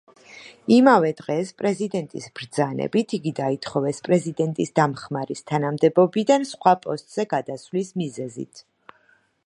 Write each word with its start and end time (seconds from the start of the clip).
იმავე 0.75 1.09
დღეს, 1.17 1.49
პრეზიდენტის 1.61 2.25
ბრძანებით, 2.39 3.13
იგი 3.17 3.33
დაითხოვეს 3.41 3.99
პრეზიდენტის 4.09 4.73
დამხმარის 4.79 5.45
თანამდებობიდან 5.51 6.49
სხვა 6.55 6.75
პოსტზე 6.87 7.27
გადასვლის 7.37 7.93
მიზეზით. 8.03 8.65